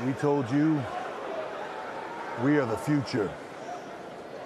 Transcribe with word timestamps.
We 0.00 0.12
told 0.14 0.50
you 0.50 0.82
we 2.42 2.58
are 2.58 2.66
the 2.66 2.76
future 2.76 3.30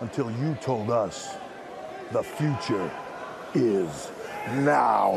until 0.00 0.30
you 0.30 0.54
told 0.60 0.90
us 0.90 1.36
the 2.12 2.22
future 2.22 2.90
is 3.54 4.10
now. 4.56 5.14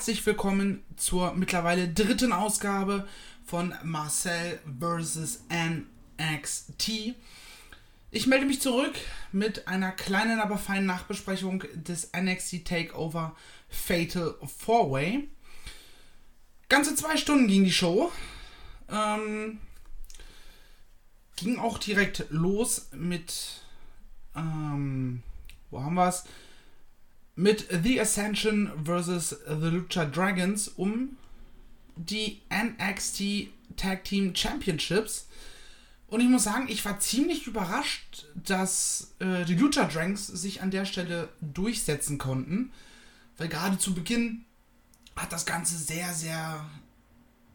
Herzlich 0.00 0.24
willkommen 0.24 0.82
zur 0.96 1.34
mittlerweile 1.34 1.86
dritten 1.86 2.32
Ausgabe 2.32 3.06
von 3.44 3.74
Marcel 3.82 4.58
vs. 4.80 5.44
NXT. 5.52 7.14
Ich 8.10 8.26
melde 8.26 8.46
mich 8.46 8.62
zurück 8.62 8.94
mit 9.30 9.68
einer 9.68 9.92
kleinen, 9.92 10.40
aber 10.40 10.56
feinen 10.56 10.86
Nachbesprechung 10.86 11.64
des 11.74 12.12
NXT 12.18 12.64
Takeover 12.64 13.36
Fatal 13.68 14.36
4-Way. 14.40 15.28
Ganze 16.70 16.94
zwei 16.94 17.18
Stunden 17.18 17.46
ging 17.46 17.64
die 17.64 17.70
Show. 17.70 18.10
Ähm, 18.88 19.58
ging 21.36 21.58
auch 21.58 21.76
direkt 21.76 22.24
los 22.30 22.88
mit, 22.92 23.60
ähm, 24.34 25.22
wo 25.70 25.82
haben 25.82 25.94
wir 25.96 26.08
es? 26.08 26.24
Mit 27.40 27.68
The 27.70 27.98
Ascension 27.98 28.70
vs. 28.84 29.34
The 29.48 29.68
Lucha 29.68 30.04
Dragons 30.04 30.68
um 30.68 31.16
die 31.96 32.42
NXT 32.52 33.48
Tag 33.78 34.04
Team 34.04 34.36
Championships. 34.36 35.26
Und 36.08 36.20
ich 36.20 36.28
muss 36.28 36.44
sagen, 36.44 36.66
ich 36.68 36.84
war 36.84 37.00
ziemlich 37.00 37.46
überrascht, 37.46 38.26
dass 38.34 39.14
äh, 39.20 39.46
die 39.46 39.54
Lucha 39.54 39.86
Dragons 39.86 40.26
sich 40.26 40.60
an 40.60 40.70
der 40.70 40.84
Stelle 40.84 41.30
durchsetzen 41.40 42.18
konnten. 42.18 42.72
Weil 43.38 43.48
gerade 43.48 43.78
zu 43.78 43.94
Beginn 43.94 44.44
hat 45.16 45.32
das 45.32 45.46
Ganze 45.46 45.78
sehr, 45.78 46.12
sehr 46.12 46.68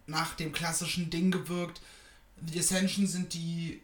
nach 0.07 0.33
dem 0.33 0.51
klassischen 0.51 1.11
Ding 1.11 1.29
gewirkt. 1.29 1.79
The 2.43 2.57
Ascension 2.57 3.05
sind 3.05 3.35
die, 3.35 3.83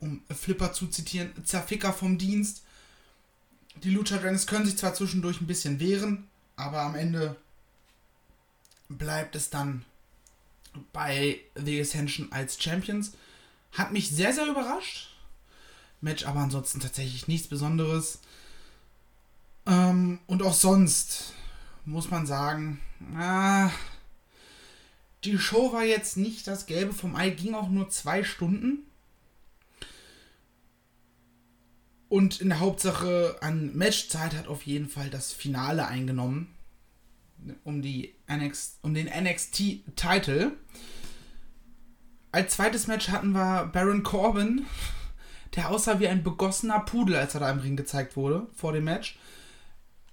um 0.00 0.20
Flipper 0.28 0.74
zu 0.74 0.88
zitieren, 0.88 1.32
Zerficker 1.46 1.94
vom 1.94 2.18
Dienst. 2.18 2.62
Die 3.76 3.90
Lucha 3.90 4.18
Dragons 4.18 4.46
können 4.46 4.66
sich 4.66 4.76
zwar 4.76 4.94
zwischendurch 4.94 5.40
ein 5.40 5.46
bisschen 5.46 5.80
wehren, 5.80 6.28
aber 6.56 6.82
am 6.82 6.94
Ende 6.94 7.36
bleibt 8.88 9.36
es 9.36 9.50
dann 9.50 9.84
bei 10.92 11.40
The 11.54 11.80
Ascension 11.80 12.30
als 12.32 12.62
Champions. 12.62 13.12
Hat 13.72 13.92
mich 13.92 14.10
sehr, 14.10 14.32
sehr 14.32 14.46
überrascht. 14.46 15.16
Match 16.00 16.26
aber 16.26 16.40
ansonsten 16.40 16.80
tatsächlich 16.80 17.28
nichts 17.28 17.48
Besonderes. 17.48 18.20
Ähm, 19.66 20.18
und 20.26 20.42
auch 20.42 20.54
sonst 20.54 21.34
muss 21.84 22.10
man 22.10 22.26
sagen, 22.26 22.80
ah, 23.16 23.70
die 25.24 25.38
Show 25.38 25.72
war 25.72 25.84
jetzt 25.84 26.16
nicht 26.16 26.46
das 26.46 26.66
Gelbe 26.66 26.92
vom 26.92 27.14
Ei, 27.14 27.30
ging 27.30 27.54
auch 27.54 27.68
nur 27.68 27.90
zwei 27.90 28.24
Stunden. 28.24 28.86
Und 32.10 32.40
in 32.40 32.48
der 32.48 32.58
Hauptsache 32.58 33.36
an 33.40 33.74
Matchzeit 33.76 34.34
hat 34.34 34.48
auf 34.48 34.66
jeden 34.66 34.88
Fall 34.88 35.10
das 35.10 35.32
Finale 35.32 35.86
eingenommen. 35.86 36.52
Um, 37.62 37.82
die 37.82 38.12
NXT, 38.28 38.78
um 38.82 38.94
den 38.94 39.06
NXT-Title. 39.06 40.52
Als 42.32 42.56
zweites 42.56 42.88
Match 42.88 43.10
hatten 43.10 43.30
wir 43.30 43.70
Baron 43.72 44.02
Corbin, 44.02 44.66
der 45.54 45.70
aussah 45.70 46.00
wie 46.00 46.08
ein 46.08 46.24
begossener 46.24 46.80
Pudel, 46.80 47.14
als 47.14 47.34
er 47.34 47.40
da 47.40 47.50
im 47.50 47.60
Ring 47.60 47.76
gezeigt 47.76 48.16
wurde 48.16 48.48
vor 48.56 48.72
dem 48.72 48.84
Match. 48.84 49.16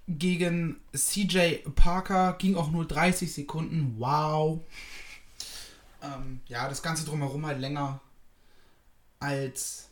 Gegen 0.07 0.79
CJ 0.95 1.67
Parker 1.75 2.33
ging 2.33 2.55
auch 2.55 2.69
nur 2.69 2.85
30 2.85 3.33
Sekunden. 3.33 3.95
Wow. 3.97 4.61
Ähm, 6.03 6.41
ja, 6.47 6.69
das 6.69 6.83
Ganze 6.83 7.05
drumherum 7.05 7.45
halt 7.47 7.59
länger 7.59 7.99
als 9.19 9.86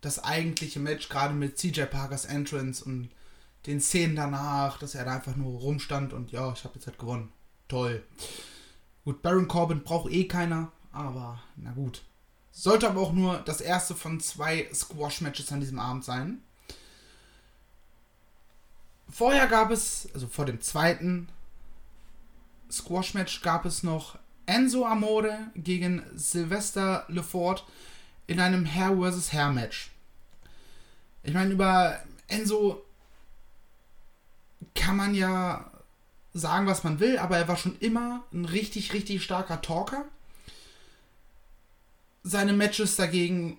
das 0.00 0.22
eigentliche 0.22 0.80
Match, 0.80 1.08
gerade 1.08 1.34
mit 1.34 1.58
CJ 1.58 1.82
Parkers 1.84 2.24
Entrance 2.24 2.84
und 2.84 3.10
den 3.66 3.80
Szenen 3.80 4.16
danach, 4.16 4.78
dass 4.78 4.94
er 4.94 5.04
da 5.04 5.14
einfach 5.14 5.36
nur 5.36 5.58
rumstand 5.60 6.12
und 6.12 6.32
ja, 6.32 6.52
ich 6.52 6.64
habe 6.64 6.74
jetzt 6.74 6.86
halt 6.86 6.98
gewonnen. 6.98 7.32
Toll. 7.68 8.04
Gut, 9.04 9.22
Baron 9.22 9.48
Corbin 9.48 9.82
braucht 9.82 10.12
eh 10.12 10.24
keiner, 10.24 10.70
aber 10.92 11.40
na 11.56 11.72
gut. 11.72 12.02
Sollte 12.52 12.88
aber 12.88 13.00
auch 13.00 13.12
nur 13.12 13.38
das 13.38 13.60
erste 13.60 13.94
von 13.94 14.20
zwei 14.20 14.68
Squash-Matches 14.72 15.50
an 15.50 15.60
diesem 15.60 15.78
Abend 15.78 16.04
sein. 16.04 16.42
Vorher 19.08 19.46
gab 19.46 19.70
es, 19.70 20.08
also 20.14 20.28
vor 20.28 20.44
dem 20.44 20.60
zweiten 20.60 21.28
Squash-Match 22.70 23.42
gab 23.42 23.64
es 23.64 23.82
noch 23.82 24.18
Enzo 24.46 24.84
Amore 24.84 25.38
gegen 25.54 26.02
Sylvester 26.14 27.04
LeFort 27.08 27.64
in 28.26 28.40
einem 28.40 28.64
Hair 28.66 28.96
vs. 28.96 29.32
Hair 29.32 29.50
Match. 29.50 29.90
Ich 31.22 31.34
meine, 31.34 31.52
über 31.52 32.00
Enzo 32.28 32.82
kann 34.74 34.96
man 34.96 35.14
ja 35.14 35.70
sagen, 36.32 36.66
was 36.66 36.84
man 36.84 37.00
will, 37.00 37.18
aber 37.18 37.38
er 37.38 37.48
war 37.48 37.56
schon 37.56 37.78
immer 37.78 38.24
ein 38.32 38.44
richtig, 38.44 38.92
richtig 38.92 39.22
starker 39.22 39.62
Talker. 39.62 40.04
Seine 42.22 42.52
Matches 42.52 42.96
dagegen 42.96 43.58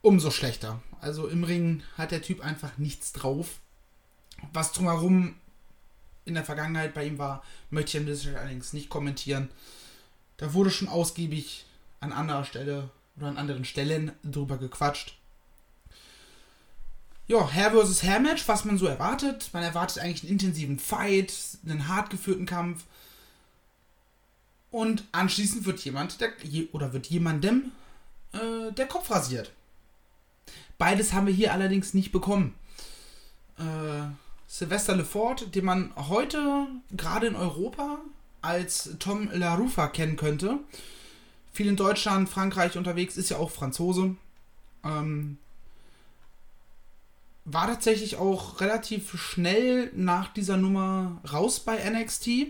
umso 0.00 0.30
schlechter. 0.30 0.80
Also 1.00 1.26
im 1.26 1.44
Ring 1.44 1.82
hat 1.98 2.12
der 2.12 2.22
Typ 2.22 2.40
einfach 2.40 2.78
nichts 2.78 3.12
drauf. 3.12 3.58
Was 4.52 4.72
drumherum 4.72 5.36
in 6.24 6.34
der 6.34 6.44
Vergangenheit 6.44 6.94
bei 6.94 7.06
ihm 7.06 7.18
war, 7.18 7.42
möchte 7.70 7.98
ich 7.98 8.28
allerdings 8.36 8.72
nicht 8.72 8.88
kommentieren. 8.88 9.50
Da 10.36 10.54
wurde 10.54 10.70
schon 10.70 10.88
ausgiebig 10.88 11.66
an 12.00 12.12
anderer 12.12 12.44
Stelle 12.44 12.90
oder 13.16 13.28
an 13.28 13.38
anderen 13.38 13.64
Stellen 13.64 14.12
drüber 14.22 14.58
gequatscht. 14.58 15.16
Ja, 17.26 17.50
Hair 17.50 17.72
vs. 17.72 18.02
Hair 18.02 18.20
Match, 18.20 18.46
was 18.48 18.64
man 18.64 18.76
so 18.76 18.86
erwartet. 18.86 19.48
Man 19.52 19.62
erwartet 19.62 19.98
eigentlich 19.98 20.24
einen 20.24 20.32
intensiven 20.32 20.78
Fight, 20.78 21.32
einen 21.64 21.88
hart 21.88 22.10
geführten 22.10 22.44
Kampf. 22.44 22.84
Und 24.70 25.04
anschließend 25.12 25.64
wird 25.64 25.80
jemand, 25.80 26.20
der, 26.20 26.32
oder 26.72 26.92
wird 26.92 27.06
jemandem 27.06 27.72
äh, 28.32 28.72
der 28.72 28.86
Kopf 28.86 29.10
rasiert. 29.10 29.52
Beides 30.76 31.12
haben 31.12 31.26
wir 31.26 31.34
hier 31.34 31.52
allerdings 31.52 31.94
nicht 31.94 32.12
bekommen. 32.12 32.54
Äh, 33.58 33.62
Sylvester 34.48 34.96
LeFort, 34.96 35.54
den 35.54 35.64
man 35.64 35.92
heute 35.96 36.66
gerade 36.90 37.28
in 37.28 37.36
Europa 37.36 38.00
als 38.42 38.90
Tom 38.98 39.30
LaRufa 39.32 39.88
kennen 39.88 40.16
könnte. 40.16 40.58
Viel 41.54 41.68
in 41.68 41.76
Deutschland, 41.76 42.28
Frankreich 42.28 42.76
unterwegs, 42.76 43.16
ist 43.16 43.30
ja 43.30 43.36
auch 43.36 43.52
Franzose. 43.52 44.16
Ähm, 44.84 45.38
war 47.44 47.68
tatsächlich 47.68 48.16
auch 48.16 48.60
relativ 48.60 49.16
schnell 49.20 49.92
nach 49.94 50.32
dieser 50.32 50.56
Nummer 50.56 51.20
raus 51.32 51.60
bei 51.60 51.78
NXT. 51.88 52.48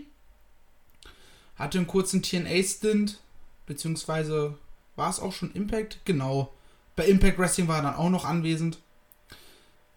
Hatte 1.55 1.77
einen 1.77 1.87
kurzen 1.87 2.23
TNA-Stint, 2.23 3.19
beziehungsweise 3.67 4.57
war 4.95 5.11
es 5.11 5.19
auch 5.19 5.33
schon 5.33 5.53
Impact? 5.53 5.99
Genau. 6.05 6.51
Bei 6.95 7.05
Impact 7.05 7.37
Wrestling 7.37 7.67
war 7.67 7.77
er 7.77 7.83
dann 7.83 7.95
auch 7.95 8.09
noch 8.09 8.25
anwesend. 8.25 8.79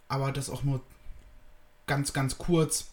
Aber 0.09 0.33
das 0.33 0.51
auch 0.51 0.65
nur 0.65 0.83
ganz, 1.87 2.13
ganz 2.13 2.37
kurz. 2.37 2.91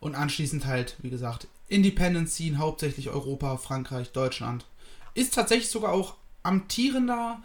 Und 0.00 0.16
anschließend 0.16 0.66
halt, 0.66 0.96
wie 0.98 1.10
gesagt, 1.10 1.46
Independent 1.68 2.28
Scene, 2.28 2.58
hauptsächlich 2.58 3.10
Europa, 3.10 3.56
Frankreich, 3.56 4.10
Deutschland. 4.10 4.66
Ist 5.14 5.34
tatsächlich 5.34 5.70
sogar 5.70 5.92
auch 5.92 6.16
amtierender 6.42 7.42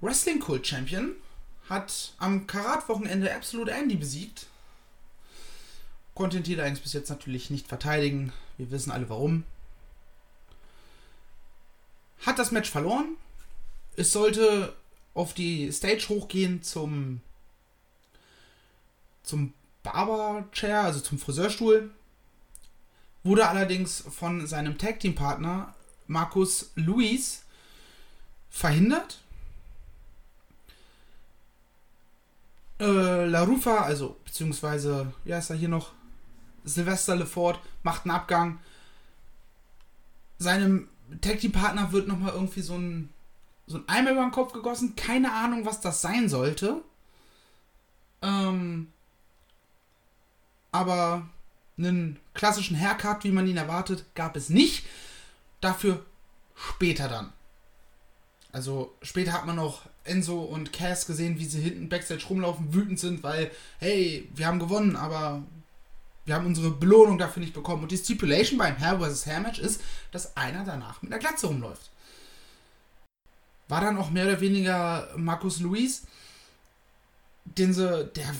Wrestling 0.00 0.40
Cult 0.40 0.66
Champion. 0.66 1.12
Hat 1.68 2.14
am 2.18 2.46
Karat-Wochenende 2.46 3.34
Absolute 3.34 3.70
Andy 3.70 3.96
besiegt. 3.96 4.46
Konnte 6.14 6.36
den 6.36 6.44
Titel 6.44 6.60
allerdings 6.60 6.80
bis 6.80 6.92
jetzt 6.92 7.10
natürlich 7.10 7.50
nicht 7.50 7.68
verteidigen. 7.68 8.32
Wir 8.58 8.70
wissen 8.70 8.90
alle 8.90 9.08
warum. 9.08 9.44
Hat 12.26 12.38
das 12.38 12.50
Match 12.50 12.70
verloren. 12.70 13.16
Es 13.96 14.12
sollte 14.12 14.74
auf 15.14 15.34
die 15.34 15.70
Stage 15.72 16.08
hochgehen 16.08 16.62
zum 16.62 17.20
zum 19.22 19.54
Barber-Chair, 19.82 20.82
also 20.82 21.00
zum 21.00 21.18
Friseurstuhl. 21.18 21.90
Wurde 23.22 23.48
allerdings 23.48 24.02
von 24.10 24.46
seinem 24.46 24.78
Tag-Team-Partner 24.78 25.74
Markus 26.10 26.72
Luis 26.74 27.44
verhindert. 28.50 29.20
Äh, 32.80 33.26
La 33.26 33.44
Rufa, 33.44 33.82
also 33.82 34.16
beziehungsweise, 34.24 35.12
ja, 35.24 35.38
ist 35.38 35.50
er 35.50 35.56
hier 35.56 35.68
noch? 35.68 35.92
Sylvester 36.64 37.14
Lefort 37.14 37.60
macht 37.84 38.04
einen 38.04 38.10
Abgang. 38.10 38.58
Seinem 40.38 40.88
Tag-Team-Partner 41.20 41.92
wird 41.92 42.08
nochmal 42.08 42.32
irgendwie 42.32 42.62
so 42.62 42.76
ein, 42.76 43.10
so 43.68 43.78
ein 43.78 43.88
Eimer 43.88 44.10
über 44.10 44.22
den 44.22 44.32
Kopf 44.32 44.52
gegossen. 44.52 44.96
Keine 44.96 45.32
Ahnung, 45.32 45.64
was 45.64 45.80
das 45.80 46.02
sein 46.02 46.28
sollte. 46.28 46.82
Ähm, 48.20 48.88
aber 50.72 51.28
einen 51.78 52.18
klassischen 52.34 52.78
Haircut, 52.78 53.22
wie 53.22 53.30
man 53.30 53.46
ihn 53.46 53.56
erwartet, 53.56 54.04
gab 54.16 54.34
es 54.34 54.48
nicht. 54.48 54.84
Dafür 55.60 56.04
später 56.54 57.08
dann. 57.08 57.32
Also 58.52 58.96
später 59.02 59.32
hat 59.32 59.46
man 59.46 59.56
noch 59.56 59.82
Enzo 60.04 60.40
und 60.40 60.72
Cass 60.72 61.06
gesehen, 61.06 61.38
wie 61.38 61.44
sie 61.44 61.60
hinten 61.60 61.88
Backstage 61.88 62.26
rumlaufen, 62.28 62.74
wütend 62.74 62.98
sind, 62.98 63.22
weil, 63.22 63.50
hey, 63.78 64.28
wir 64.34 64.46
haben 64.46 64.58
gewonnen, 64.58 64.96
aber 64.96 65.42
wir 66.24 66.34
haben 66.34 66.46
unsere 66.46 66.70
Belohnung 66.70 67.18
dafür 67.18 67.40
nicht 67.40 67.54
bekommen. 67.54 67.82
Und 67.82 67.92
die 67.92 67.96
Stipulation 67.96 68.58
beim 68.58 68.78
Hair 68.78 69.00
vs. 69.00 69.26
Hair 69.26 69.40
Match 69.40 69.58
ist, 69.58 69.80
dass 70.10 70.36
einer 70.36 70.64
danach 70.64 71.00
mit 71.02 71.12
einer 71.12 71.20
Glatze 71.20 71.46
rumläuft. 71.46 71.90
War 73.68 73.80
dann 73.80 73.98
auch 73.98 74.10
mehr 74.10 74.26
oder 74.26 74.40
weniger 74.40 75.08
Markus 75.16 75.60
Luis, 75.60 76.02
den 77.44 77.72
sie, 77.72 78.04
der 78.16 78.34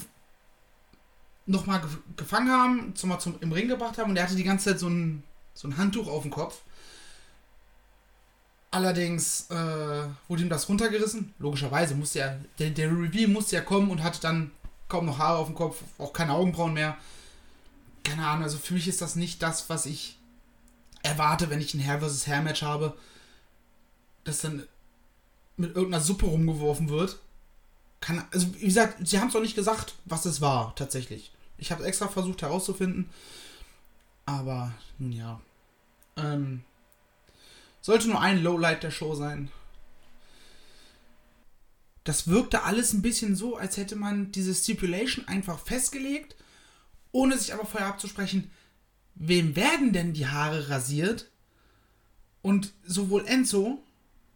nochmal 1.46 1.82
gefangen 2.16 2.50
haben, 2.50 2.96
zum, 2.96 3.18
zum, 3.18 3.36
im 3.40 3.52
Ring 3.52 3.68
gebracht 3.68 3.98
haben 3.98 4.10
und 4.10 4.14
der 4.14 4.24
hatte 4.24 4.36
die 4.36 4.44
ganze 4.44 4.70
Zeit 4.70 4.80
so 4.80 4.88
ein, 4.88 5.22
so 5.54 5.68
ein 5.68 5.76
Handtuch 5.78 6.08
auf 6.08 6.22
dem 6.22 6.30
Kopf. 6.30 6.62
Allerdings 8.72 9.50
äh, 9.50 9.54
wurde 10.28 10.42
ihm 10.42 10.48
das 10.48 10.68
runtergerissen. 10.68 11.34
Logischerweise 11.38 11.94
musste 11.96 12.20
er, 12.20 12.40
der, 12.58 12.70
der 12.70 12.88
Review 12.88 13.28
musste 13.28 13.56
ja 13.56 13.62
kommen 13.62 13.90
und 13.90 14.02
hatte 14.02 14.20
dann 14.20 14.52
kaum 14.88 15.06
noch 15.06 15.18
Haare 15.18 15.38
auf 15.38 15.46
dem 15.46 15.56
Kopf, 15.56 15.82
auch 15.98 16.12
keine 16.12 16.34
Augenbrauen 16.34 16.74
mehr. 16.74 16.96
Keine 18.04 18.26
Ahnung, 18.26 18.44
also 18.44 18.58
für 18.58 18.74
mich 18.74 18.86
ist 18.86 19.00
das 19.00 19.16
nicht 19.16 19.42
das, 19.42 19.68
was 19.68 19.86
ich 19.86 20.18
erwarte, 21.02 21.50
wenn 21.50 21.60
ich 21.60 21.74
ein 21.74 21.84
Hair 21.84 22.00
vs. 22.00 22.26
Hair 22.26 22.42
Match 22.42 22.62
habe. 22.62 22.96
Dass 24.24 24.42
dann 24.42 24.62
mit 25.56 25.74
irgendeiner 25.74 26.02
Suppe 26.02 26.26
rumgeworfen 26.26 26.88
wird. 26.88 27.18
Kann, 28.00 28.24
also 28.32 28.54
wie 28.54 28.66
gesagt, 28.66 29.06
sie 29.06 29.18
haben 29.18 29.28
es 29.28 29.34
doch 29.34 29.42
nicht 29.42 29.56
gesagt, 29.56 29.94
was 30.04 30.24
es 30.24 30.40
war, 30.40 30.74
tatsächlich. 30.76 31.32
Ich 31.58 31.72
habe 31.72 31.84
extra 31.84 32.08
versucht 32.08 32.42
herauszufinden. 32.42 33.10
Aber, 34.26 34.72
nun 34.98 35.12
ja. 35.12 35.40
Ähm, 36.16 36.62
sollte 37.80 38.08
nur 38.08 38.20
ein 38.20 38.42
Lowlight 38.42 38.82
der 38.82 38.90
Show 38.90 39.14
sein. 39.14 39.50
Das 42.04 42.28
wirkte 42.28 42.62
alles 42.62 42.92
ein 42.92 43.02
bisschen 43.02 43.36
so, 43.36 43.56
als 43.56 43.76
hätte 43.76 43.96
man 43.96 44.32
diese 44.32 44.54
Stipulation 44.54 45.28
einfach 45.28 45.58
festgelegt, 45.58 46.34
ohne 47.12 47.38
sich 47.38 47.52
aber 47.52 47.66
vorher 47.66 47.88
abzusprechen, 47.88 48.50
wem 49.14 49.54
werden 49.54 49.92
denn 49.92 50.12
die 50.12 50.26
Haare 50.26 50.70
rasiert? 50.70 51.30
Und 52.42 52.72
sowohl 52.84 53.26
Enzo 53.26 53.82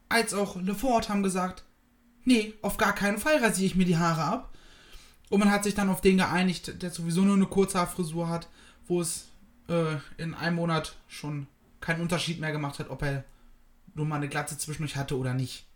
als 0.09 0.35
auch 0.35 0.57
LeFort 0.57 1.09
haben 1.09 1.23
gesagt, 1.23 1.65
nee, 2.25 2.55
auf 2.61 2.77
gar 2.77 2.95
keinen 2.95 3.19
Fall 3.19 3.39
rasiere 3.39 3.67
ich 3.67 3.77
mir 3.77 3.87
die 3.87 3.97
Haare 3.97 4.25
ab. 4.25 4.55
Und 5.31 5.41
man 5.41 5.51
hat 5.51 5.65
sich 5.65 5.75
dann 5.75 5.89
auf 5.89 6.03
den 6.03 6.19
geeinigt, 6.19 6.83
der 6.83 6.91
sowieso 6.91 7.23
nur 7.23 7.35
eine 7.35 7.47
Kurzhaarfrisur 7.47 8.29
hat, 8.29 8.49
wo 8.87 9.01
es 9.01 9.29
äh, 9.69 9.97
in 10.19 10.35
einem 10.35 10.57
Monat 10.57 10.97
schon 11.09 11.47
keinen 11.85 12.01
Unterschied 12.01 12.41
mehr 12.41 12.51
gemacht 12.51 12.79
hat, 12.79 12.89
ob 12.89 13.03
er 13.03 13.25
nur 13.95 14.07
mal 14.07 14.17
eine 14.17 14.29
Glatze 14.29 14.57
zwischendurch 14.57 14.97
hatte 14.97 15.19
oder 15.19 15.35
nicht. 15.35 15.67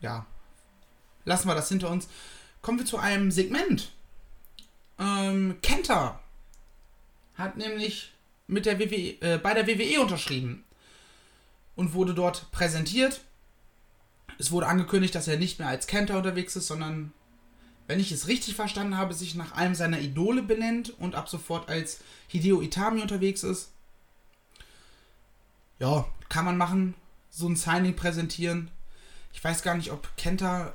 Ja. 0.00 0.26
Lassen 1.24 1.48
wir 1.48 1.54
das 1.54 1.70
hinter 1.70 1.88
uns. 1.90 2.06
Kommen 2.60 2.78
wir 2.78 2.84
zu 2.84 2.98
einem 2.98 3.30
Segment. 3.30 3.90
Ähm, 4.98 5.56
Kenta 5.62 6.20
hat 7.36 7.56
nämlich 7.56 8.12
mit 8.46 8.66
der 8.66 8.78
WWE, 8.78 9.20
äh, 9.20 9.38
bei 9.38 9.54
der 9.54 9.66
WWE 9.66 10.02
unterschrieben 10.02 10.64
und 11.74 11.94
wurde 11.94 12.12
dort 12.12 12.50
präsentiert. 12.52 13.22
Es 14.38 14.50
wurde 14.50 14.66
angekündigt, 14.66 15.14
dass 15.14 15.28
er 15.28 15.38
nicht 15.38 15.58
mehr 15.58 15.68
als 15.68 15.86
Kenta 15.86 16.16
unterwegs 16.16 16.56
ist, 16.56 16.66
sondern, 16.66 17.12
wenn 17.86 18.00
ich 18.00 18.12
es 18.12 18.28
richtig 18.28 18.54
verstanden 18.54 18.98
habe, 18.98 19.14
sich 19.14 19.34
nach 19.34 19.52
einem 19.52 19.74
seiner 19.74 19.98
Idole 19.98 20.42
benennt 20.42 20.90
und 20.98 21.14
ab 21.14 21.30
sofort 21.30 21.70
als 21.70 22.00
Hideo 22.28 22.60
Itami 22.60 23.00
unterwegs 23.00 23.42
ist 23.42 23.72
ja, 25.78 26.06
kann 26.28 26.44
man 26.44 26.56
machen, 26.56 26.94
so 27.30 27.48
ein 27.48 27.56
Signing 27.56 27.94
präsentieren. 27.94 28.70
Ich 29.32 29.42
weiß 29.42 29.62
gar 29.62 29.76
nicht, 29.76 29.92
ob 29.92 30.16
Kenta 30.16 30.72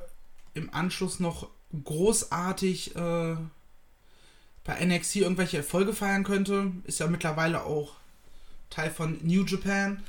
im 0.53 0.73
Anschluss 0.73 1.19
noch 1.19 1.49
großartig 1.83 2.95
äh, 2.95 3.35
bei 4.63 4.85
NXT 4.85 5.17
irgendwelche 5.17 5.57
Erfolge 5.57 5.93
feiern 5.93 6.23
könnte. 6.23 6.71
Ist 6.85 6.99
ja 6.99 7.07
mittlerweile 7.07 7.63
auch 7.63 7.95
Teil 8.69 8.91
von 8.91 9.19
New 9.23 9.43
Japan. 9.43 10.01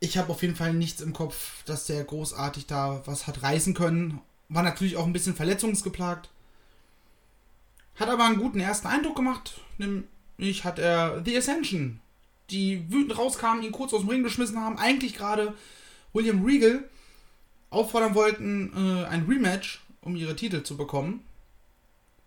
Ich 0.00 0.18
habe 0.18 0.30
auf 0.30 0.42
jeden 0.42 0.56
Fall 0.56 0.74
nichts 0.74 1.00
im 1.00 1.12
Kopf, 1.12 1.62
dass 1.64 1.86
der 1.86 2.04
großartig 2.04 2.66
da 2.66 3.02
was 3.06 3.26
hat 3.26 3.42
reißen 3.42 3.74
können. 3.74 4.20
War 4.48 4.62
natürlich 4.62 4.96
auch 4.96 5.06
ein 5.06 5.12
bisschen 5.12 5.34
verletzungsgeplagt. 5.34 6.30
Hat 7.96 8.08
aber 8.08 8.24
einen 8.24 8.38
guten 8.38 8.60
ersten 8.60 8.86
Eindruck 8.86 9.16
gemacht. 9.16 9.60
Nämlich 9.78 10.64
hat 10.64 10.78
er 10.78 11.22
The 11.24 11.36
Ascension 11.36 12.00
die 12.50 12.90
wütend 12.90 13.16
rauskamen, 13.16 13.62
ihn 13.62 13.72
kurz 13.72 13.92
aus 13.92 14.00
dem 14.00 14.10
Ring 14.10 14.22
geschmissen 14.22 14.60
haben, 14.60 14.78
eigentlich 14.78 15.14
gerade 15.14 15.54
William 16.12 16.44
Regal 16.44 16.84
auffordern 17.70 18.14
wollten, 18.14 18.72
äh, 18.74 19.04
ein 19.06 19.26
Rematch, 19.26 19.80
um 20.00 20.16
ihre 20.16 20.36
Titel 20.36 20.62
zu 20.62 20.76
bekommen. 20.76 21.24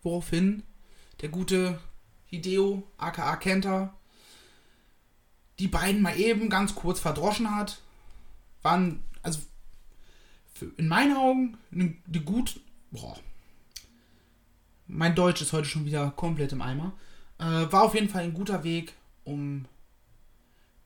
Woraufhin 0.03 0.63
der 1.21 1.29
gute 1.29 1.79
Hideo, 2.27 2.83
aka 2.97 3.35
Kenta, 3.37 3.93
die 5.59 5.67
beiden 5.67 6.01
mal 6.01 6.19
eben 6.19 6.49
ganz 6.49 6.75
kurz 6.75 6.99
verdroschen 6.99 7.55
hat. 7.55 7.79
Waren, 8.61 9.03
also 9.23 9.39
in 10.77 10.87
meinen 10.87 11.15
Augen, 11.15 11.57
eine, 11.71 11.95
eine 12.07 12.21
gut. 12.21 12.59
Boah. 12.91 13.17
Mein 14.87 15.15
Deutsch 15.15 15.41
ist 15.41 15.53
heute 15.53 15.67
schon 15.67 15.85
wieder 15.85 16.11
komplett 16.11 16.51
im 16.51 16.61
Eimer. 16.61 16.93
Äh, 17.39 17.71
war 17.71 17.83
auf 17.83 17.95
jeden 17.95 18.09
Fall 18.09 18.23
ein 18.23 18.33
guter 18.33 18.63
Weg, 18.63 18.93
um 19.23 19.65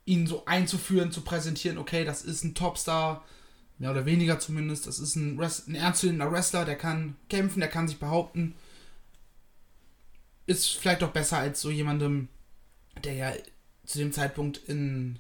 ihn 0.06 0.28
so 0.28 0.46
einzuführen, 0.46 1.12
zu 1.12 1.22
präsentieren, 1.22 1.78
okay, 1.78 2.06
das 2.06 2.24
ist 2.24 2.44
ein 2.44 2.56
Topstar, 2.56 3.24
mehr 3.78 3.92
oder 3.92 4.06
weniger 4.06 4.40
zumindest, 4.40 4.88
das 4.88 5.00
ist 5.00 5.16
ein, 5.16 5.40
Rest, 5.40 5.68
ein 5.68 5.76
ernstzunehmender 5.76 6.32
Wrestler, 6.32 6.66
der 6.66 6.76
kann 6.76 7.16
kämpfen, 7.30 7.60
der 7.60 7.70
kann 7.70 7.88
sich 7.88 8.00
behaupten. 8.00 8.56
Ist 10.46 10.70
vielleicht 10.70 11.02
doch 11.02 11.12
besser 11.12 11.38
als 11.38 11.62
so 11.62 11.70
jemandem, 11.72 12.28
der 13.04 13.14
ja 13.14 13.34
zu 13.86 14.00
dem 14.00 14.12
Zeitpunkt 14.12 14.58
in, 14.58 15.20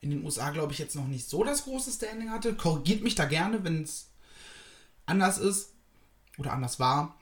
in 0.00 0.10
den 0.10 0.24
USA, 0.24 0.50
glaube 0.50 0.72
ich, 0.72 0.78
jetzt 0.78 0.96
noch 0.96 1.06
nicht 1.06 1.28
so 1.28 1.44
das 1.44 1.64
große 1.64 1.90
Standing 1.90 2.30
hatte. 2.30 2.54
Korrigiert 2.54 3.02
mich 3.02 3.14
da 3.14 3.24
gerne, 3.24 3.62
wenn 3.64 3.82
es 3.82 4.10
anders 5.04 5.38
ist 5.38 5.74
oder 6.38 6.52
anders 6.52 6.80
war. 6.80 7.18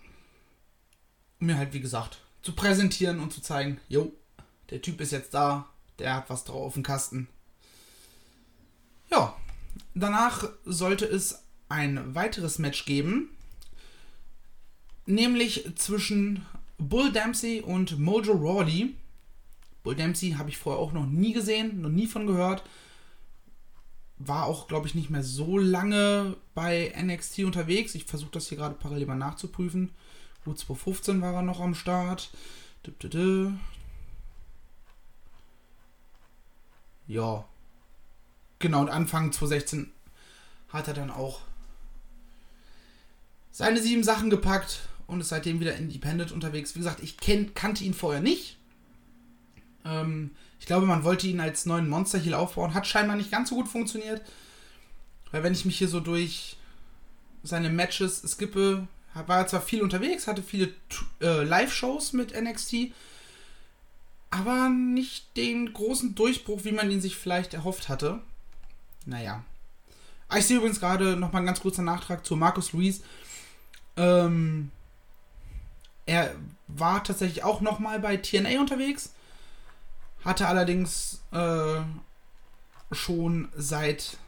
Um 1.41 1.49
mir 1.49 1.59
halt, 1.59 1.73
wie 1.73 1.81
gesagt, 1.81 2.19
zu 2.43 2.53
präsentieren 2.53 3.21
und 3.21 3.33
zu 3.33 3.41
zeigen, 3.41 3.81
jo, 3.89 4.13
der 4.71 4.83
Typ 4.83 5.01
ist 5.01 5.13
jetzt 5.13 5.35
da, 5.35 5.69
der 5.99 6.15
hat 6.15 6.31
was 6.31 6.45
drauf 6.45 6.67
auf 6.67 6.75
dem 6.75 6.83
Kasten. 6.83 7.29
Ja, 9.11 9.37
danach 9.95 10.49
sollte 10.65 11.05
es 11.05 11.43
ein 11.69 12.15
weiteres 12.15 12.59
Match 12.59 12.85
geben. 12.85 13.31
Nämlich 15.07 15.65
zwischen 15.76 16.45
Bull 16.79 17.12
Dempsey 17.12 17.61
und 17.61 17.99
Mojo 17.99 18.33
Rawley. 18.33 18.95
Bull 19.83 19.95
Dempsey 19.95 20.33
habe 20.33 20.50
ich 20.50 20.59
vorher 20.59 20.83
auch 20.83 20.93
noch 20.93 21.07
nie 21.07 21.33
gesehen, 21.33 21.81
noch 21.81 21.91
nie 21.91 22.07
von 22.07 22.26
gehört. 22.26 22.65
War 24.19 24.47
auch, 24.47 24.67
glaube 24.67 24.87
ich, 24.88 24.95
nicht 24.95 25.11
mehr 25.11 25.23
so 25.23 25.59
lange 25.59 26.37
bei 26.55 26.93
NXT 27.00 27.41
unterwegs. 27.41 27.95
Ich 27.95 28.05
versuche 28.05 28.33
das 28.33 28.49
hier 28.49 28.59
gerade 28.59 28.75
parallel 28.75 29.07
mal 29.07 29.15
nachzuprüfen. 29.15 29.91
Gut, 30.45 30.59
2015 30.59 31.21
war 31.21 31.35
er 31.35 31.43
noch 31.43 31.61
am 31.61 31.75
Start. 31.75 32.31
Ja, 37.07 37.45
genau, 38.59 38.81
und 38.81 38.89
Anfang 38.89 39.33
2016 39.33 39.93
hat 40.69 40.89
er 40.89 40.95
dann 40.95 41.11
auch 41.11 41.41
seine 43.51 43.81
sieben 43.81 44.05
Sachen 44.05 44.29
gepackt 44.29 44.81
und 45.07 45.21
ist 45.21 45.29
seitdem 45.29 45.61
wieder 45.61 45.77
independent 45.77 46.33
unterwegs. 46.33 46.75
Wie 46.75 46.81
gesagt, 46.81 47.03
ich 47.03 47.17
kenn, 47.17 47.55
kannte 47.55 47.85
ihn 47.85 47.95
vorher 47.95 48.21
nicht. 48.21 48.59
Ähm, 49.85 50.33
ich 50.61 50.67
glaube, 50.67 50.87
man 50.87 51.05
wollte 51.05 51.27
ihn 51.27 51.41
als 51.41 51.65
neuen 51.65 51.89
Monster 51.89 52.19
hier 52.19 52.39
aufbauen. 52.39 52.75
Hat 52.75 52.87
scheinbar 52.87 53.17
nicht 53.17 53.31
ganz 53.31 53.51
so 53.51 53.55
gut 53.55 53.69
funktioniert. 53.69 54.23
Weil 55.31 55.43
wenn 55.43 55.53
ich 55.53 55.65
mich 55.65 55.79
hier 55.79 55.89
so 55.89 56.01
durch 56.01 56.57
seine 57.43 57.71
Matches 57.71 58.23
skippe, 58.23 58.87
war 59.27 59.47
zwar 59.47 59.63
viel 59.63 59.83
unterwegs, 59.83 60.27
hatte 60.27 60.43
viele 60.43 60.73
äh, 61.23 61.43
Live-Shows 61.43 62.13
mit 62.13 62.39
NXT, 62.39 62.93
aber 64.38 64.69
nicht 64.69 65.37
den 65.37 65.73
großen 65.73 66.14
Durchbruch, 66.14 66.64
wie 66.64 66.73
man 66.73 66.90
ihn 66.90 67.00
sich 67.00 67.16
vielleicht 67.16 67.55
erhofft 67.55 67.88
hatte. 67.88 68.21
Naja. 69.05 69.43
Ah, 70.28 70.38
ich 70.38 70.47
sehe 70.47 70.57
übrigens 70.57 70.81
gerade 70.81 71.16
nochmal 71.16 71.43
ein 71.43 71.47
ganz 71.47 71.61
kurzer 71.61 71.83
Nachtrag 71.83 72.26
zu 72.26 72.37
Markus 72.37 72.73
Luis. 72.73 73.02
Ähm, 73.97 74.71
er 76.05 76.35
war 76.66 77.02
tatsächlich 77.02 77.45
auch 77.45 77.61
nochmal 77.61 78.00
bei 78.00 78.16
TNA 78.16 78.61
unterwegs, 78.61 79.12
hatte 80.25 80.49
allerdings 80.49 81.23
äh, 81.33 81.81
schon 82.93 83.49
seit 83.57 84.19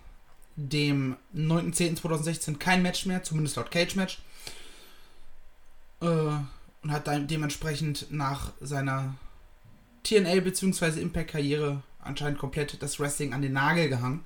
dem 0.56 1.16
9.10.2016 1.36 2.58
kein 2.58 2.82
Match 2.82 3.06
mehr, 3.06 3.22
zumindest 3.22 3.56
laut 3.56 3.70
Cage 3.70 3.96
Match. 3.96 4.22
Äh, 6.00 6.06
und 6.82 6.92
hat 6.92 7.08
dann 7.08 7.26
dementsprechend 7.26 8.10
nach 8.10 8.52
seiner 8.60 9.14
TNA 10.02 10.40
bzw. 10.40 11.00
Impact-Karriere 11.00 11.82
anscheinend 12.00 12.38
komplett 12.38 12.82
das 12.82 12.98
Wrestling 12.98 13.32
an 13.32 13.42
den 13.42 13.52
Nagel 13.52 13.88
gehangen. 13.88 14.24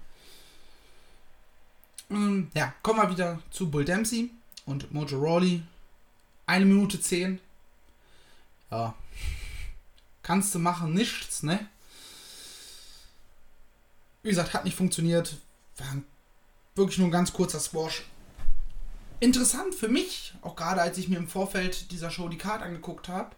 Ähm, 2.11 2.51
ja, 2.55 2.75
kommen 2.83 3.01
wir 3.01 3.11
wieder 3.11 3.41
zu 3.51 3.71
Bull 3.71 3.85
Dempsey 3.85 4.31
und 4.67 4.93
Mojo 4.93 5.19
Rawley. 5.19 5.63
Eine 6.47 6.67
Minute 6.67 7.01
zehn. 7.01 7.41
Ja. 8.71 8.95
Kannst 10.23 10.55
du 10.55 10.59
machen, 10.59 10.95
nichts, 10.95 11.43
ne? 11.43 11.67
Wie 14.23 14.29
gesagt, 14.29 14.55
hat 14.55 14.65
nicht 14.65 14.77
funktioniert. 14.77 15.37
War 15.79 15.97
wirklich 16.75 16.99
nur 16.99 17.09
ein 17.09 17.13
ganz 17.13 17.33
kurzer 17.33 17.61
Squash. 17.61 18.05
Interessant 19.21 19.75
für 19.75 19.89
mich, 19.89 20.35
auch 20.43 20.57
gerade 20.57 20.81
als 20.81 20.99
ich 20.99 21.09
mir 21.09 21.17
im 21.17 21.29
Vorfeld 21.29 21.91
dieser 21.93 22.11
Show 22.11 22.29
die 22.29 22.39
Card 22.39 22.63
angeguckt 22.63 23.09
habe, 23.09 23.35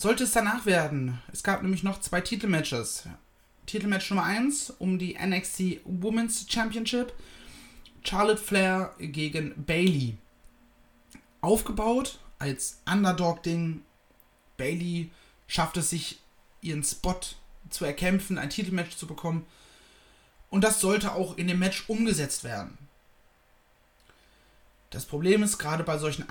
sollte 0.00 0.24
es 0.24 0.32
danach 0.32 0.64
werden. 0.64 1.20
Es 1.30 1.42
gab 1.42 1.60
nämlich 1.62 1.82
noch 1.82 2.00
zwei 2.00 2.22
Titelmatches. 2.22 3.04
Titelmatch 3.66 4.08
Nummer 4.08 4.24
1 4.24 4.70
um 4.78 4.98
die 4.98 5.14
NXT 5.14 5.80
Women's 5.84 6.46
Championship. 6.48 7.12
Charlotte 8.02 8.40
Flair 8.40 8.94
gegen 8.98 9.52
Bailey. 9.66 10.16
Aufgebaut 11.42 12.18
als 12.38 12.80
Underdog-Ding. 12.90 13.82
Bailey 14.56 15.10
schafft 15.46 15.76
es 15.76 15.90
sich, 15.90 16.20
ihren 16.62 16.82
Spot 16.82 17.20
zu 17.68 17.84
erkämpfen, 17.84 18.38
ein 18.38 18.48
Titelmatch 18.48 18.96
zu 18.96 19.06
bekommen. 19.06 19.44
Und 20.48 20.64
das 20.64 20.80
sollte 20.80 21.12
auch 21.12 21.36
in 21.36 21.46
dem 21.46 21.58
Match 21.58 21.90
umgesetzt 21.90 22.42
werden. 22.42 22.78
Das 24.88 25.04
Problem 25.04 25.42
ist, 25.42 25.58
gerade 25.58 25.84
bei 25.84 25.98
solchen 25.98 26.26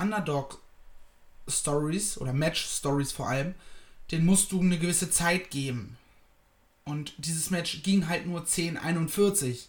Underdog-Stories 1.49 2.17
oder 2.19 2.33
Match-Stories 2.33 3.11
vor 3.11 3.27
allem, 3.27 3.55
den 4.11 4.25
musst 4.25 4.51
du 4.51 4.61
eine 4.61 4.79
gewisse 4.79 5.11
Zeit 5.11 5.51
geben. 5.51 5.97
Und 6.85 7.13
dieses 7.17 7.49
Match 7.49 7.83
ging 7.83 8.07
halt 8.07 8.25
nur 8.25 8.45
10:41. 8.45 9.67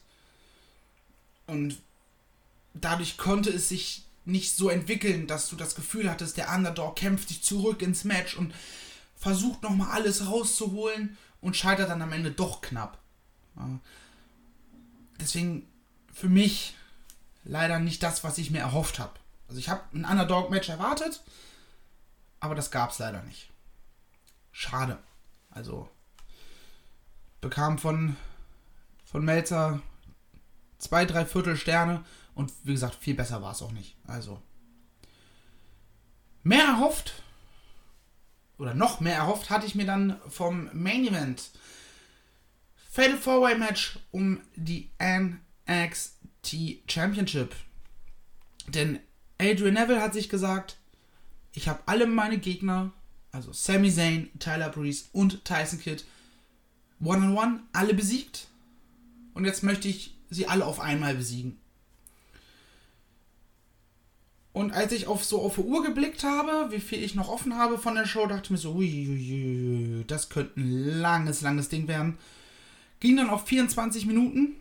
Und 1.46 1.78
dadurch 2.75 3.16
konnte 3.16 3.50
es 3.50 3.68
sich 3.68 4.04
nicht 4.25 4.52
so 4.54 4.68
entwickeln, 4.68 5.26
dass 5.26 5.49
du 5.49 5.56
das 5.56 5.75
Gefühl 5.75 6.10
hattest, 6.10 6.37
der 6.37 6.54
Underdog 6.54 6.96
kämpft 6.96 7.30
dich 7.30 7.42
zurück 7.42 7.82
ins 7.82 8.04
Match 8.04 8.37
und 8.37 8.54
versucht 9.16 9.62
nochmal 9.62 9.90
alles 9.90 10.26
rauszuholen 10.26 11.16
und 11.40 11.56
scheitert 11.56 11.90
dann 11.90 12.02
am 12.02 12.12
Ende 12.12 12.30
doch 12.30 12.60
knapp. 12.60 12.99
Deswegen 15.18 15.66
für 16.12 16.28
mich 16.28 16.75
leider 17.44 17.80
nicht 17.80 18.02
das, 18.02 18.22
was 18.25 18.38
ich 18.38 18.50
mir 18.50 18.60
erhofft 18.60 18.99
habe. 18.99 19.18
Also 19.49 19.58
ich 19.58 19.68
habe 19.68 19.82
ein 19.92 20.04
Underdog-Match 20.04 20.68
erwartet, 20.68 21.22
aber 22.40 22.54
das 22.54 22.70
gab 22.70 22.90
es 22.90 22.99
leider 22.99 23.23
nicht. 23.23 23.50
Schade. 24.50 24.99
Also 25.50 25.88
bekam 27.40 27.78
von, 27.78 28.16
von 29.04 29.25
Melzer 29.25 29.80
zwei, 30.78 31.04
drei 31.04 31.25
Viertel 31.25 31.56
Sterne 31.56 32.04
und 32.35 32.52
wie 32.64 32.73
gesagt, 32.73 32.97
viel 32.97 33.14
besser 33.14 33.42
war 33.42 33.52
es 33.52 33.62
auch 33.62 33.73
nicht. 33.73 33.97
Also 34.06 34.42
mehr 36.42 36.64
erhofft 36.64 37.23
oder 38.59 38.75
noch 38.75 39.00
mehr 39.00 39.16
erhofft 39.16 39.50
hatte 39.50 39.66
ich 39.66 39.75
mir 39.75 39.87
dann 39.87 40.20
vom 40.28 40.70
Main 40.73 41.06
Event. 41.06 41.50
Fatal 42.90 43.16
Four 43.16 43.42
Way 43.42 43.59
Match 43.59 43.99
um 44.11 44.40
die 44.56 44.90
NXT 45.00 46.90
Championship. 46.90 47.54
Denn 48.66 49.00
Adrian 49.38 49.75
Neville 49.75 50.02
hat 50.02 50.12
sich 50.12 50.28
gesagt, 50.28 50.76
ich 51.52 51.69
habe 51.69 51.80
alle 51.87 52.07
meine 52.07 52.38
Gegner, 52.38 52.92
also 53.33 53.52
Sami 53.52 53.92
Zayn, 53.92 54.30
Tyler 54.38 54.71
Breeze 54.71 55.07
und 55.12 55.45
Tyson 55.45 55.80
Kidd, 55.80 56.04
one-on-one 57.00 57.33
-on 57.33 57.54
-one, 57.54 57.61
alle 57.73 57.95
besiegt. 57.95 58.49
Und 59.35 59.45
jetzt 59.45 59.62
möchte 59.62 59.88
ich 59.88 60.14
sie 60.28 60.47
alle 60.47 60.66
auf 60.66 60.80
einmal 60.80 61.14
besiegen. 61.14 61.59
Und 64.52 64.73
als 64.73 64.92
ich 64.92 65.07
auf 65.07 65.25
so 65.25 65.40
auf 65.42 65.54
die 65.54 65.61
Uhr 65.61 65.83
geblickt 65.85 66.25
habe, 66.25 66.73
wie 66.73 66.80
viel 66.80 67.02
ich 67.02 67.14
noch 67.14 67.28
offen 67.28 67.57
habe 67.57 67.78
von 67.78 67.95
der 67.95 68.07
Show, 68.07 68.26
dachte 68.26 68.45
ich 68.45 68.50
mir 68.50 68.59
so, 68.59 68.75
ui, 68.75 70.04
das 70.07 70.28
könnte 70.28 70.61
ein 70.61 71.00
langes, 71.00 71.40
langes 71.40 71.69
Ding 71.69 71.87
werden. 71.87 72.19
Ging 72.99 73.16
dann 73.16 73.30
auf 73.30 73.47
24 73.47 74.07
Minuten. 74.07 74.57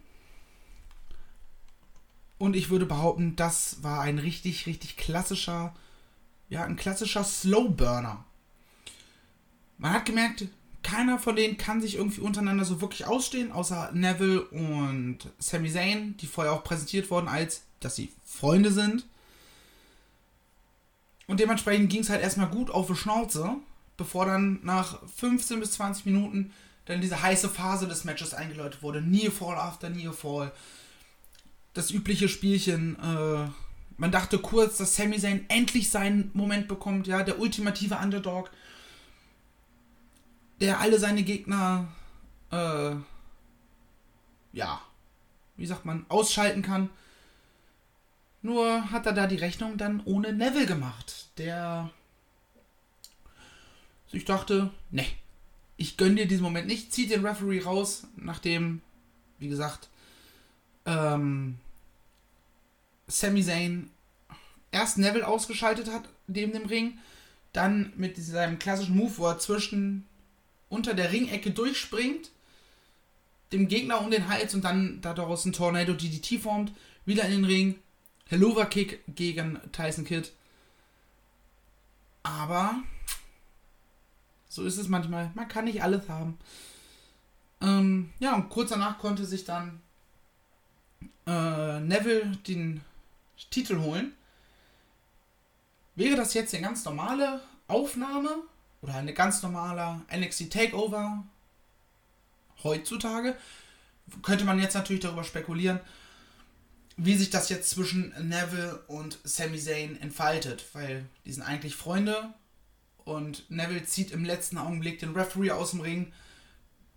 Und 2.37 2.55
ich 2.55 2.69
würde 2.69 2.85
behaupten, 2.85 3.35
das 3.35 3.81
war 3.83 4.01
ein 4.01 4.19
richtig, 4.19 4.67
richtig 4.67 4.95
klassischer, 4.95 5.75
ja, 6.49 6.63
ein 6.63 6.75
klassischer 6.75 7.23
Slowburner. 7.23 8.25
Man 9.77 9.93
hat 9.93 10.05
gemerkt, 10.05 10.45
keiner 10.83 11.19
von 11.19 11.35
denen 11.35 11.57
kann 11.57 11.81
sich 11.81 11.95
irgendwie 11.95 12.21
untereinander 12.21 12.65
so 12.65 12.81
wirklich 12.81 13.05
ausstehen, 13.05 13.51
außer 13.51 13.91
Neville 13.93 14.41
und 14.41 15.19
Sami 15.37 15.71
Zayn, 15.71 16.17
die 16.17 16.27
vorher 16.27 16.53
auch 16.53 16.63
präsentiert 16.63 17.09
wurden, 17.11 17.27
als 17.27 17.63
dass 17.79 17.95
sie 17.95 18.11
Freunde 18.25 18.71
sind. 18.71 19.05
Und 21.27 21.39
dementsprechend 21.39 21.89
ging 21.89 22.01
es 22.01 22.09
halt 22.09 22.21
erstmal 22.21 22.49
gut 22.49 22.71
auf 22.71 22.87
die 22.87 22.95
Schnauze, 22.95 23.55
bevor 23.97 24.25
dann 24.25 24.59
nach 24.63 24.99
15 25.17 25.59
bis 25.59 25.73
20 25.73 26.05
Minuten 26.05 26.51
dann 26.85 27.01
diese 27.01 27.21
heiße 27.21 27.49
Phase 27.49 27.87
des 27.87 28.03
Matches 28.03 28.33
eingeläutet 28.33 28.81
wurde. 28.81 29.01
Nearfall 29.01 29.55
after 29.57 29.89
Nearfall. 29.89 30.51
Das 31.73 31.91
übliche 31.91 32.27
Spielchen. 32.27 32.97
Äh, 32.99 33.47
man 33.99 34.11
dachte 34.11 34.39
kurz, 34.39 34.77
dass 34.77 34.95
Sami 34.95 35.19
Zayn 35.19 35.45
endlich 35.49 35.89
seinen 35.89 36.31
Moment 36.33 36.67
bekommt, 36.67 37.05
ja, 37.05 37.21
der 37.23 37.39
ultimative 37.39 37.95
Underdog 37.95 38.49
der 40.59 40.79
alle 40.79 40.99
seine 40.99 41.23
Gegner, 41.23 41.87
äh, 42.51 42.95
ja, 44.53 44.81
wie 45.57 45.65
sagt 45.65 45.85
man, 45.85 46.05
ausschalten 46.09 46.61
kann. 46.61 46.89
Nur 48.41 48.91
hat 48.91 49.05
er 49.05 49.13
da 49.13 49.27
die 49.27 49.35
Rechnung 49.35 49.77
dann 49.77 50.01
ohne 50.05 50.33
Neville 50.33 50.65
gemacht, 50.65 51.29
der 51.37 51.89
sich 54.07 54.25
dachte, 54.25 54.71
ne, 54.91 55.05
ich 55.77 55.97
gönne 55.97 56.15
dir 56.15 56.27
diesen 56.27 56.43
Moment 56.43 56.67
nicht, 56.67 56.93
zieht 56.93 57.11
den 57.11 57.25
Referee 57.25 57.61
raus, 57.61 58.07
nachdem, 58.15 58.81
wie 59.37 59.49
gesagt, 59.49 59.89
ähm, 60.85 61.57
Sami 63.09 63.43
Zayn 63.43 63.89
erst 64.71 64.97
Neville 64.97 65.27
ausgeschaltet 65.27 65.91
hat, 65.91 66.03
neben 66.27 66.53
dem 66.53 66.65
Ring, 66.65 66.99
dann 67.53 67.91
mit 67.95 68.17
seinem 68.17 68.59
klassischen 68.59 68.95
Move, 68.95 69.17
wo 69.17 69.27
er 69.27 69.39
zwischen 69.39 70.07
unter 70.69 70.93
der 70.93 71.11
Ringecke 71.11 71.51
durchspringt, 71.51 72.29
dem 73.51 73.67
Gegner 73.67 73.99
um 73.99 74.11
den 74.11 74.29
Hals 74.29 74.53
und 74.53 74.63
dann 74.63 75.01
daraus 75.01 75.45
ein 75.45 75.53
Tornado 75.53 75.93
DDT 75.93 76.39
formt, 76.39 76.71
wieder 77.05 77.25
in 77.25 77.31
den 77.31 77.45
Ring, 77.45 77.75
Helluva 78.27 78.65
Kick 78.65 79.01
gegen 79.07 79.59
Tyson 79.71 80.05
Kidd. 80.05 80.29
Aber 82.21 82.83
so 84.47 84.63
ist 84.63 84.77
es 84.77 84.87
manchmal. 84.87 85.31
Man 85.33 85.47
kann 85.47 85.65
nicht 85.65 85.81
alles 85.81 86.07
haben. 86.07 86.37
Ähm, 87.61 88.11
ja, 88.19 88.35
und 88.35 88.49
kurz 88.49 88.69
danach 88.69 88.99
konnte 88.99 89.25
sich 89.25 89.45
dann 89.45 89.81
äh, 91.25 91.79
Neville 91.79 92.37
den 92.47 92.81
Titel 93.49 93.79
holen. 93.79 94.13
Wäre 95.95 96.15
das 96.15 96.33
jetzt 96.33 96.53
eine 96.53 96.63
ganz 96.63 96.85
normale 96.85 97.41
Aufnahme 97.67 98.29
oder 98.81 98.95
eine 98.95 99.13
ganz 99.13 99.41
normale 99.41 100.01
NXT 100.15 100.51
Takeover 100.51 101.23
heutzutage, 102.63 103.35
könnte 104.21 104.45
man 104.45 104.59
jetzt 104.59 104.73
natürlich 104.73 105.01
darüber 105.01 105.23
spekulieren, 105.23 105.79
wie 106.97 107.15
sich 107.15 107.29
das 107.29 107.49
jetzt 107.49 107.69
zwischen 107.69 108.13
Neville 108.27 108.83
und 108.87 109.19
Sami 109.23 109.59
Zayn 109.59 109.99
entfaltet, 110.01 110.65
weil 110.73 111.05
die 111.25 111.31
sind 111.31 111.43
eigentlich 111.43 111.75
Freunde 111.75 112.33
und 113.05 113.49
Neville 113.49 113.83
zieht 113.85 114.11
im 114.11 114.25
letzten 114.25 114.57
Augenblick 114.57 114.99
den 114.99 115.15
Referee 115.15 115.51
aus 115.51 115.71
dem 115.71 115.81
Ring, 115.81 116.11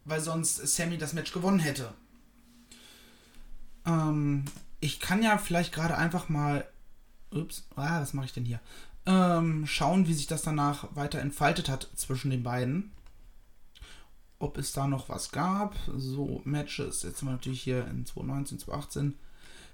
weil 0.04 0.20
sonst 0.20 0.56
Sami 0.56 0.98
das 0.98 1.12
Match 1.12 1.32
gewonnen 1.32 1.60
hätte. 1.60 1.92
Ähm, 3.86 4.44
ich 4.82 5.00
kann 5.00 5.22
ja 5.22 5.38
vielleicht 5.38 5.72
gerade 5.72 5.96
einfach 5.96 6.28
mal 6.28 6.66
ups, 7.30 7.68
ah, 7.76 8.00
was 8.00 8.12
mache 8.14 8.26
ich 8.26 8.32
denn 8.32 8.44
hier? 8.44 8.60
Ähm, 9.06 9.64
schauen, 9.64 10.08
wie 10.08 10.14
sich 10.14 10.26
das 10.26 10.42
danach 10.42 10.94
weiter 10.96 11.20
entfaltet 11.20 11.68
hat 11.68 11.88
zwischen 11.94 12.32
den 12.32 12.42
beiden. 12.42 12.90
Ob 14.40 14.58
es 14.58 14.72
da 14.72 14.88
noch 14.88 15.08
was 15.08 15.30
gab. 15.30 15.76
So, 15.96 16.42
Matches. 16.44 17.04
Jetzt 17.04 17.18
sind 17.18 17.28
wir 17.28 17.32
natürlich 17.32 17.62
hier 17.62 17.86
in 17.86 18.04
2019, 18.04 18.58
2018. 18.58 19.14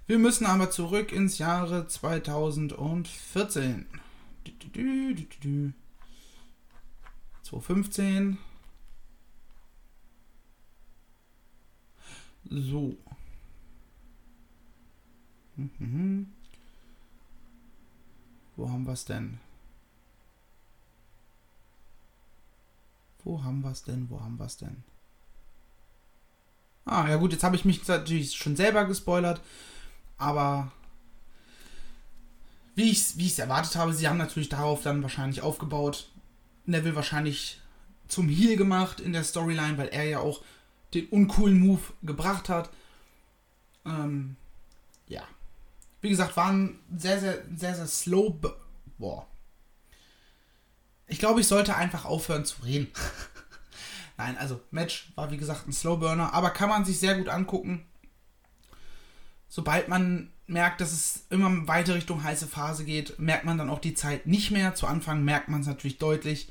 Wir 0.06 0.18
müssen 0.18 0.44
aber 0.44 0.70
zurück 0.70 1.10
ins 1.10 1.38
Jahre 1.38 1.88
2014. 1.88 3.86
2015. 7.42 8.36
So. 12.50 12.96
Mhm. 15.58 16.32
Wo 18.56 18.70
haben 18.70 18.86
wir 18.86 18.92
es 18.92 19.04
denn? 19.04 19.38
Wo 23.24 23.42
haben 23.42 23.60
wir 23.62 23.70
es 23.70 23.82
denn? 23.82 24.08
Wo 24.08 24.20
haben 24.20 24.38
wir 24.38 24.46
es 24.46 24.56
denn? 24.56 24.84
Ah, 26.84 27.08
ja 27.08 27.16
gut, 27.16 27.32
jetzt 27.32 27.44
habe 27.44 27.56
ich 27.56 27.64
mich 27.64 27.86
natürlich 27.86 28.36
schon 28.36 28.56
selber 28.56 28.84
gespoilert. 28.84 29.40
Aber 30.16 30.72
wie 32.74 32.90
ich 32.90 32.98
es 32.98 33.18
wie 33.18 33.40
erwartet 33.40 33.76
habe, 33.76 33.92
sie 33.92 34.08
haben 34.08 34.16
natürlich 34.16 34.48
darauf 34.48 34.82
dann 34.82 35.02
wahrscheinlich 35.02 35.42
aufgebaut. 35.42 36.08
Neville 36.64 36.94
wahrscheinlich 36.94 37.60
zum 38.06 38.28
Heal 38.28 38.56
gemacht 38.56 39.00
in 39.00 39.12
der 39.12 39.24
Storyline, 39.24 39.76
weil 39.76 39.88
er 39.88 40.04
ja 40.04 40.20
auch 40.20 40.42
den 40.94 41.08
uncoolen 41.08 41.58
Move 41.58 41.82
gebracht 42.02 42.48
hat. 42.48 42.70
Ähm, 43.84 44.36
ja. 45.08 45.22
Wie 46.00 46.08
gesagt, 46.08 46.36
war 46.36 46.50
ein 46.50 46.78
sehr, 46.96 47.20
sehr, 47.20 47.42
sehr, 47.54 47.74
sehr 47.74 47.86
slow. 47.86 48.34
Boah. 48.98 49.26
Ich 51.06 51.18
glaube, 51.18 51.40
ich 51.40 51.46
sollte 51.46 51.76
einfach 51.76 52.04
aufhören 52.04 52.44
zu 52.44 52.62
reden. 52.62 52.88
Nein, 54.18 54.36
also 54.36 54.60
Match 54.70 55.12
war 55.14 55.30
wie 55.30 55.36
gesagt 55.36 55.66
ein 55.66 55.72
Slow 55.72 55.96
Burner, 55.96 56.34
aber 56.34 56.50
kann 56.50 56.68
man 56.68 56.84
sich 56.84 56.98
sehr 56.98 57.16
gut 57.16 57.28
angucken. 57.28 57.86
Sobald 59.48 59.88
man 59.88 60.30
merkt, 60.46 60.80
dass 60.80 60.92
es 60.92 61.24
immer 61.30 61.68
weiter 61.68 61.94
Richtung 61.94 62.22
heiße 62.22 62.48
Phase 62.48 62.84
geht, 62.84 63.18
merkt 63.18 63.44
man 63.44 63.56
dann 63.56 63.70
auch 63.70 63.78
die 63.78 63.94
Zeit 63.94 64.26
nicht 64.26 64.50
mehr. 64.50 64.74
Zu 64.74 64.86
Anfang 64.86 65.24
merkt 65.24 65.48
man 65.48 65.60
es 65.60 65.66
natürlich 65.66 65.98
deutlich. 65.98 66.50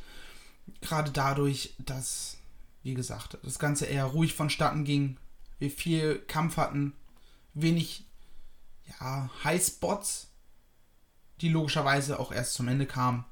Gerade 0.82 1.12
dadurch, 1.12 1.76
dass, 1.78 2.38
wie 2.84 2.94
gesagt, 2.94 3.38
das 3.44 3.60
Ganze 3.60 3.86
eher 3.86 4.06
ruhig 4.06 4.34
vonstatten 4.34 4.84
ging. 4.84 5.18
Wir 5.60 5.70
viel 5.70 6.20
Kampf 6.20 6.58
hatten, 6.58 6.94
wenig 7.54 8.07
ja, 9.00 9.30
Highspots, 9.44 10.28
die 11.42 11.50
logischerweise 11.50 12.20
auch 12.20 12.32
erst 12.32 12.54
zum 12.54 12.68
Ende 12.68 12.86
kamen. 12.86 13.26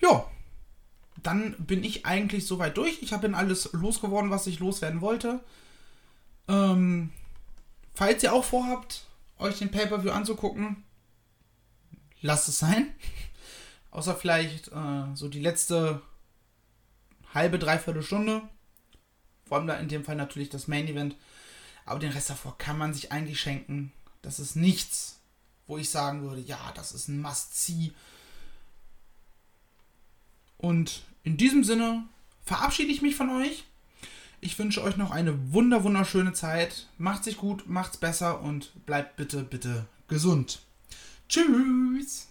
Ja, 0.00 0.28
dann 1.22 1.56
bin 1.58 1.82
ich 1.82 2.06
eigentlich 2.06 2.46
soweit 2.46 2.76
durch. 2.76 3.02
Ich 3.02 3.12
habe 3.12 3.34
alles 3.34 3.72
losgeworden, 3.72 4.30
was 4.30 4.46
ich 4.46 4.60
loswerden 4.60 5.00
wollte. 5.00 5.40
Ähm, 6.48 7.10
falls 7.94 8.22
ihr 8.22 8.32
auch 8.32 8.44
vorhabt, 8.44 9.06
euch 9.38 9.58
den 9.58 9.70
Pay-Per-View 9.70 10.10
anzugucken, 10.10 10.84
lasst 12.20 12.48
es 12.48 12.58
sein. 12.58 12.94
Außer 13.90 14.14
vielleicht 14.14 14.68
äh, 14.68 15.14
so 15.14 15.28
die 15.28 15.40
letzte 15.40 16.02
halbe, 17.32 17.58
dreiviertel 17.58 18.02
Stunde. 18.02 18.42
Vor 19.46 19.58
allem 19.58 19.66
da 19.66 19.74
in 19.76 19.88
dem 19.88 20.04
Fall 20.04 20.16
natürlich 20.16 20.50
das 20.50 20.68
Main 20.68 20.88
Event. 20.88 21.16
Aber 21.84 21.98
den 21.98 22.12
Rest 22.12 22.30
davor 22.30 22.56
kann 22.58 22.78
man 22.78 22.94
sich 22.94 23.12
eigentlich 23.12 23.40
schenken. 23.40 23.92
Das 24.22 24.38
ist 24.38 24.56
nichts, 24.56 25.18
wo 25.66 25.78
ich 25.78 25.90
sagen 25.90 26.22
würde, 26.22 26.40
ja, 26.40 26.72
das 26.74 26.92
ist 26.92 27.08
ein 27.08 27.20
Must-See. 27.20 27.92
Und 30.58 31.02
in 31.22 31.36
diesem 31.36 31.64
Sinne 31.64 32.04
verabschiede 32.44 32.90
ich 32.90 33.02
mich 33.02 33.16
von 33.16 33.30
euch. 33.30 33.64
Ich 34.40 34.58
wünsche 34.58 34.82
euch 34.82 34.96
noch 34.96 35.10
eine 35.10 35.52
wunder 35.52 35.84
wunderschöne 35.84 36.32
Zeit. 36.32 36.88
Macht 36.98 37.24
sich 37.24 37.36
gut, 37.36 37.68
macht's 37.68 37.96
besser 37.96 38.40
und 38.40 38.72
bleibt 38.86 39.16
bitte 39.16 39.42
bitte 39.42 39.86
gesund. 40.08 40.60
Tschüss. 41.28 42.28